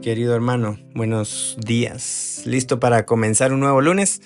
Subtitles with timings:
[0.00, 0.78] Querido hermano?
[0.94, 2.42] Buenos días.
[2.46, 4.22] ¿Listo para comenzar un nuevo lunes?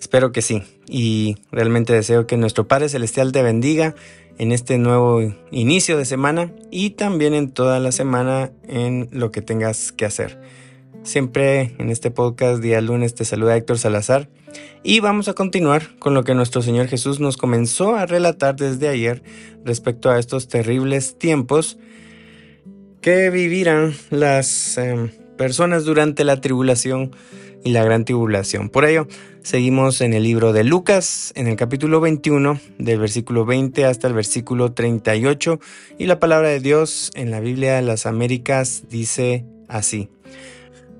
[0.00, 0.62] Espero que sí.
[0.88, 3.94] Y realmente deseo que nuestro Padre Celestial te bendiga
[4.38, 9.42] en este nuevo inicio de semana y también en toda la semana en lo que
[9.42, 10.40] tengas que hacer.
[11.02, 14.28] Siempre en este podcast día lunes te saluda Héctor Salazar
[14.82, 18.88] y vamos a continuar con lo que nuestro Señor Jesús nos comenzó a relatar desde
[18.88, 19.22] ayer
[19.64, 21.78] respecto a estos terribles tiempos
[23.06, 27.12] que vivirán las em, personas durante la tribulación
[27.62, 28.68] y la gran tribulación.
[28.68, 29.06] Por ello,
[29.44, 34.14] seguimos en el libro de Lucas, en el capítulo 21, del versículo 20 hasta el
[34.14, 35.60] versículo 38,
[36.00, 40.08] y la palabra de Dios en la Biblia de las Américas dice así.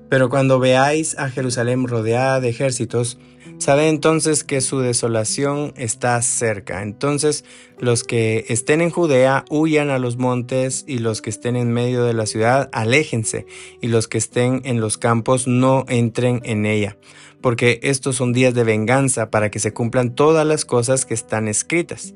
[0.07, 3.19] Pero cuando veáis a Jerusalén rodeada de ejércitos,
[3.59, 6.83] Sabe entonces que su desolación está cerca.
[6.83, 7.43] Entonces
[7.79, 12.03] los que estén en Judea huyan a los montes y los que estén en medio
[12.03, 13.47] de la ciudad aléjense
[13.81, 16.97] y los que estén en los campos no entren en ella.
[17.41, 21.47] Porque estos son días de venganza para que se cumplan todas las cosas que están
[21.47, 22.13] escritas.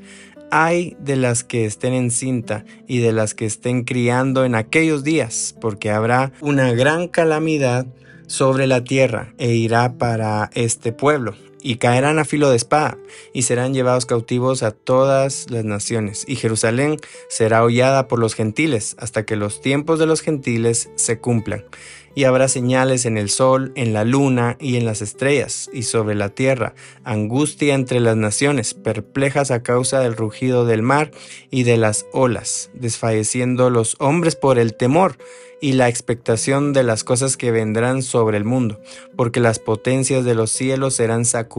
[0.51, 5.03] Hay de las que estén en cinta y de las que estén criando en aquellos
[5.03, 7.87] días, porque habrá una gran calamidad
[8.31, 12.97] sobre la tierra e irá para este pueblo, y caerán a filo de espada,
[13.33, 16.97] y serán llevados cautivos a todas las naciones, y Jerusalén
[17.29, 21.65] será hollada por los gentiles, hasta que los tiempos de los gentiles se cumplan.
[22.13, 26.13] Y habrá señales en el sol, en la luna y en las estrellas, y sobre
[26.13, 26.73] la tierra,
[27.05, 31.11] angustia entre las naciones, perplejas a causa del rugido del mar
[31.49, 35.17] y de las olas, desfalleciendo los hombres por el temor,
[35.61, 38.81] y la expectación de las cosas que vendrán sobre el mundo,
[39.15, 41.50] porque las potencias de los cielos serán sacudidas.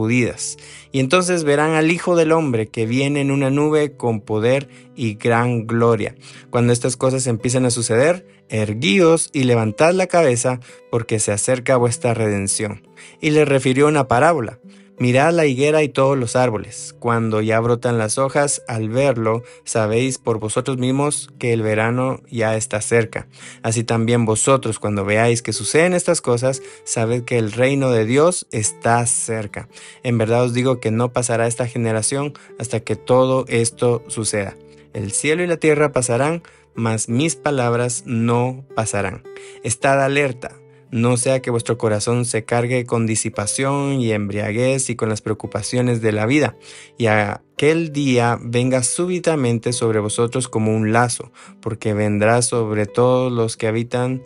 [0.91, 5.15] Y entonces verán al Hijo del Hombre que viene en una nube con poder y
[5.15, 6.15] gran gloria.
[6.49, 10.59] Cuando estas cosas empiecen a suceder, erguíos y levantad la cabeza,
[10.91, 12.87] porque se acerca vuestra redención.
[13.21, 14.59] Y le refirió una parábola
[14.99, 16.95] Mirad la higuera y todos los árboles.
[16.99, 22.55] Cuando ya brotan las hojas, al verlo, sabéis por vosotros mismos que el verano ya
[22.55, 23.27] está cerca.
[23.63, 28.45] Así también vosotros, cuando veáis que suceden estas cosas, sabed que el reino de Dios
[28.51, 29.67] está cerca.
[30.03, 34.55] En verdad os digo que no pasará esta generación hasta que todo esto suceda.
[34.93, 36.43] El cielo y la tierra pasarán,
[36.75, 39.23] mas mis palabras no pasarán.
[39.63, 40.62] Estad alerta
[40.93, 46.01] no sea que vuestro corazón se cargue con disipación y embriaguez y con las preocupaciones
[46.01, 46.55] de la vida,
[46.99, 53.57] y aquel día venga súbitamente sobre vosotros como un lazo, porque vendrá sobre todos los
[53.57, 54.21] que habitan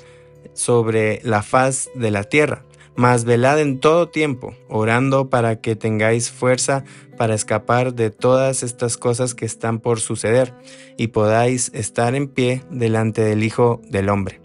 [0.54, 2.66] sobre la faz de la tierra.
[2.98, 6.84] Mas velad en todo tiempo, orando para que tengáis fuerza
[7.16, 10.56] para escapar de todas estas cosas que están por suceder,
[10.98, 14.42] y podáis estar en pie delante del Hijo del Hombre.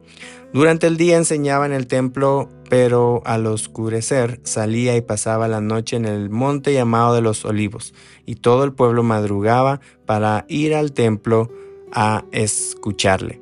[0.52, 5.96] Durante el día enseñaba en el templo, pero al oscurecer salía y pasaba la noche
[5.96, 7.94] en el monte llamado de los olivos,
[8.26, 11.50] y todo el pueblo madrugaba para ir al templo
[11.90, 13.40] a escucharle.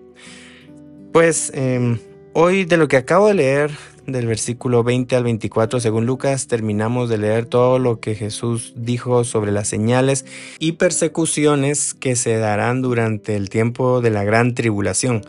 [1.12, 1.98] Pues em,
[2.32, 3.72] hoy de lo que acabo de leer,
[4.06, 9.24] del versículo 20 al 24 según Lucas, terminamos de leer todo lo que Jesús dijo
[9.24, 10.24] sobre las señales
[10.58, 15.22] y persecuciones que se darán durante el tiempo de la gran tribulación.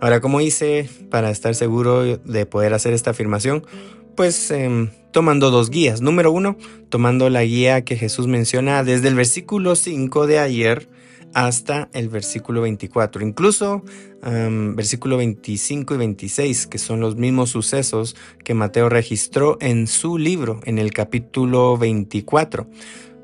[0.00, 3.66] Ahora, ¿cómo hice para estar seguro de poder hacer esta afirmación?
[4.14, 6.00] Pues em, tomando dos guías.
[6.00, 6.56] Número uno,
[6.88, 10.88] tomando la guía que Jesús menciona desde el versículo 5 de ayer
[11.34, 13.22] hasta el versículo 24.
[13.22, 13.82] Incluso
[14.24, 20.18] um, versículo 25 y 26, que son los mismos sucesos que Mateo registró en su
[20.18, 22.68] libro, en el capítulo 24,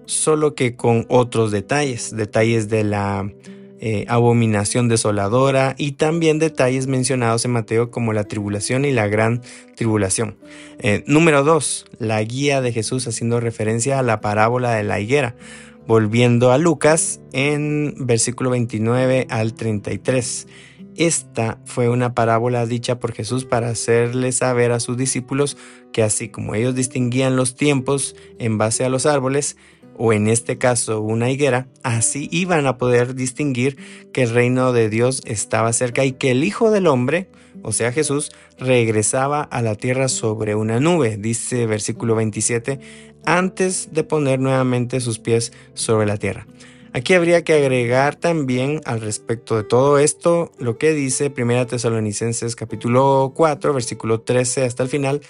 [0.07, 3.29] solo que con otros detalles, detalles de la
[3.87, 9.43] eh, abominación desoladora y también detalles mencionados en Mateo como la tribulación y la gran
[9.77, 10.39] tribulación.
[10.79, 11.87] Eh, número 2.
[11.99, 15.35] La guía de Jesús haciendo referencia a la parábola de la higuera.
[15.87, 20.47] Volviendo a Lucas en versículo 29 al 33.
[20.97, 25.59] Esta fue una parábola dicha por Jesús para hacerle saber a sus discípulos
[25.93, 29.57] que así como ellos distinguían los tiempos en base a los árboles,
[29.97, 33.77] o en este caso una higuera, así iban a poder distinguir
[34.13, 37.29] que el reino de Dios estaba cerca y que el Hijo del Hombre,
[37.65, 42.79] o sea Jesús, regresaba a la tierra sobre una nube, dice versículo 27,
[43.25, 46.47] antes de poner nuevamente sus pies sobre la tierra.
[46.93, 52.55] Aquí habría que agregar también al respecto de todo esto lo que dice 1 Tesalonicenses
[52.55, 55.21] capítulo 4 versículo 13 hasta el final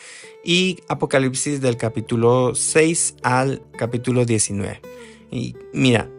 [0.45, 4.83] y Apocalipsis del capítulo 6 al capítulo 19.
[5.31, 6.11] Y mira,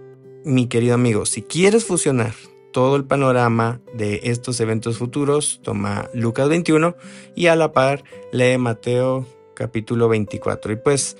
[0.44, 2.33] mi querido amigo, si quieres fusionar
[2.75, 6.98] todo el panorama de estos eventos futuros, toma Lucas 21
[7.33, 10.74] y a la par lee Mateo capítulo 24.
[10.74, 11.16] Y pues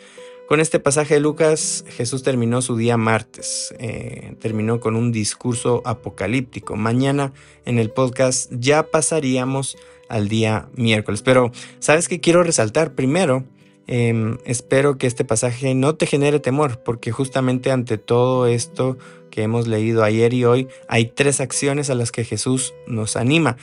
[0.50, 5.82] con este pasaje de Lucas, Jesús terminó su día martes, eh, terminó con un discurso
[5.86, 6.76] apocalíptico.
[6.76, 7.32] Mañana
[7.64, 9.78] en el podcast ya pasaríamos
[10.10, 11.22] al día miércoles.
[11.22, 12.96] Pero, ¿sabes qué quiero resaltar?
[12.96, 13.46] Primero,
[13.88, 18.98] em, espero que este pasaje no te genere temor, porque justamente ante todo esto
[19.32, 23.58] que hemos leído ayer y hoy, hay tres acciones a las que Jesús nos anima.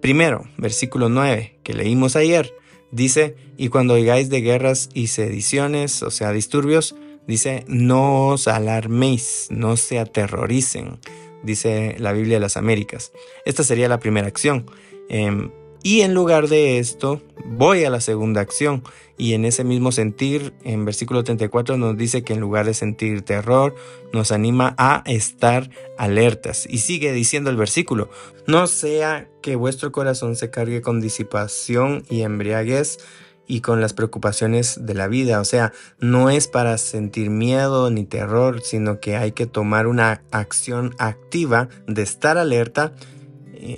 [0.00, 2.52] Primero, versículo 9, que leímos ayer,
[2.92, 6.94] Dice, y cuando oigáis de guerras y sediciones, o sea, disturbios,
[7.26, 10.98] dice, no os alarméis, no se aterroricen,
[11.42, 13.10] dice la Biblia de las Américas.
[13.46, 14.66] Esta sería la primera acción.
[15.08, 15.50] Em,
[15.82, 18.82] y en lugar de esto, voy a la segunda acción.
[19.18, 23.22] Y en ese mismo sentir, en versículo 34 nos dice que en lugar de sentir
[23.22, 23.74] terror,
[24.12, 26.66] nos anima a estar alertas.
[26.68, 28.10] Y sigue diciendo el versículo,
[28.46, 32.98] no sea que vuestro corazón se cargue con disipación y embriaguez
[33.46, 35.40] y con las preocupaciones de la vida.
[35.40, 40.22] O sea, no es para sentir miedo ni terror, sino que hay que tomar una
[40.30, 42.92] acción activa de estar alerta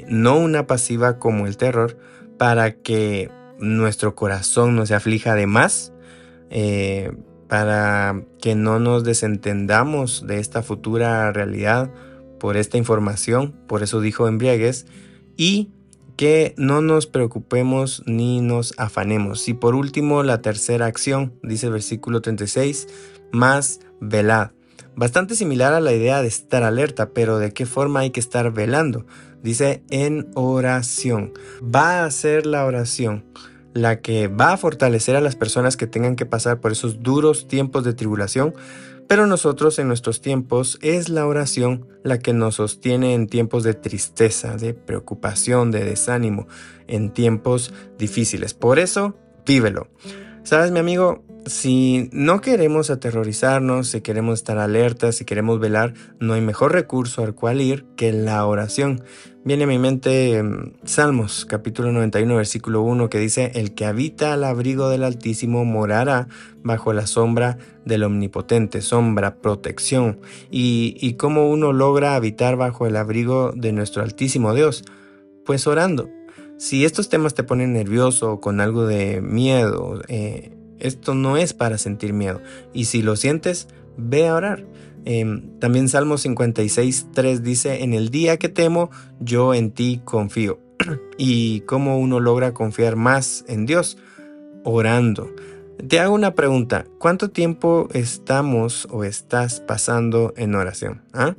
[0.09, 1.99] no una pasiva como el terror,
[2.39, 5.93] para que nuestro corazón no se aflija de más,
[6.51, 7.13] eh,
[7.49, 11.91] para que no nos desentendamos de esta futura realidad
[12.41, 14.87] por esta información, por eso dijo embriaguez,
[15.37, 15.71] y
[16.17, 19.49] que no nos preocupemos ni nos afanemos.
[19.49, 22.89] Y por último, la tercera acción, dice el versículo 36,
[23.33, 24.51] más velad.
[24.97, 28.53] Bastante similar a la idea de estar alerta, pero ¿de qué forma hay que estar
[28.53, 29.07] velando?
[29.44, 31.32] Dice en oración.
[31.62, 33.25] Va a ser la oración
[33.75, 37.49] la que va a fortalecer a las personas que tengan que pasar por esos duros
[37.49, 38.55] tiempos de tribulación,
[39.08, 43.75] pero nosotros en nuestros tiempos es la oración la que nos sostiene en tiempos de
[43.75, 46.46] tristeza, de preocupación, de desánimo,
[46.87, 48.55] en tiempos difíciles.
[48.55, 49.88] Por eso, vívelo.
[50.44, 56.35] Sabes, mi amigo, si no queremos aterrorizarnos, si queremos estar alertas, si queremos velar, no
[56.35, 59.02] hay mejor recurso al cual ir que la oración.
[59.43, 64.35] Viene a mi mente em, Salmos capítulo 91 versículo 1 que dice, El que habita
[64.35, 66.29] al abrigo del Altísimo morará
[66.62, 67.56] bajo la sombra
[67.87, 70.20] del Omnipotente, sombra, protección.
[70.50, 74.85] ¿Y, y cómo uno logra habitar bajo el abrigo de nuestro Altísimo Dios?
[75.46, 76.11] Pues orando.
[76.59, 81.53] Si estos temas te ponen nervioso o con algo de miedo, eh, esto no es
[81.53, 82.41] para sentir miedo.
[82.73, 84.67] Y si lo sientes, ve a orar.
[85.05, 90.58] Em, también Salmo 56, 3 dice, en el día que temo, yo en ti confío.
[91.19, 93.99] ¿Y cómo uno logra confiar más en Dios?
[94.65, 95.31] Orando.
[95.89, 101.03] Te hago una pregunta, ¿cuánto tiempo estamos o estás pasando en oración?
[101.13, 101.34] ¿Ah?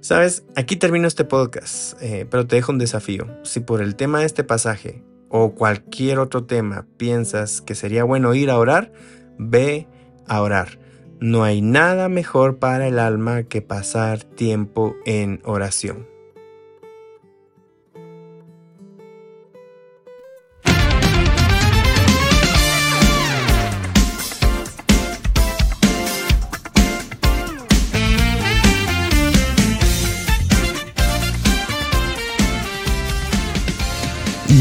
[0.00, 3.26] Sabes, aquí termino este podcast, eh, pero te dejo un desafío.
[3.42, 8.32] Si por el tema de este pasaje o cualquier otro tema piensas que sería bueno
[8.32, 8.92] ir a orar,
[9.38, 9.86] ve
[10.26, 10.78] a orar.
[11.20, 16.08] No hay nada mejor para el alma que pasar tiempo en oración.